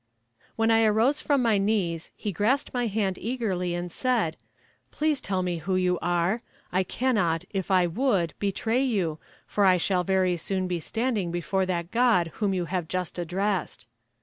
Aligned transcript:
When 0.55 0.71
I 0.71 0.83
arose 0.83 1.21
from 1.21 1.43
my 1.43 1.59
knees 1.59 2.09
he 2.15 2.31
grasped 2.31 2.73
my 2.73 2.87
hand 2.87 3.19
eagerly 3.19 3.75
and 3.75 3.91
said: 3.91 4.35
"Please 4.89 5.21
tell 5.21 5.43
me 5.43 5.57
who 5.59 5.75
you 5.75 5.99
are. 6.01 6.41
I 6.71 6.81
cannot, 6.81 7.43
if 7.51 7.69
I 7.69 7.85
would, 7.85 8.33
betray 8.39 8.81
you, 8.83 9.19
for 9.45 9.63
I 9.63 9.77
shall 9.77 10.03
very 10.03 10.37
soon 10.37 10.65
be 10.67 10.79
standing 10.79 11.29
before 11.31 11.67
that 11.67 11.91
God 11.91 12.29
whom 12.41 12.51
you 12.51 12.65
have 12.65 12.87
just 12.87 13.19
addressed." 13.19 13.85